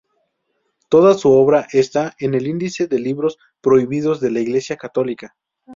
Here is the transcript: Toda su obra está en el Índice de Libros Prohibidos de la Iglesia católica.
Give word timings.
Toda 0.89 1.13
su 1.13 1.31
obra 1.31 1.67
está 1.73 2.15
en 2.17 2.33
el 2.33 2.47
Índice 2.47 2.87
de 2.87 2.97
Libros 2.97 3.37
Prohibidos 3.61 4.19
de 4.19 4.31
la 4.31 4.39
Iglesia 4.39 4.75
católica. 4.75 5.35